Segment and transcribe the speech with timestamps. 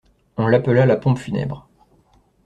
[0.35, 1.69] On l'appella la pompe funèbre.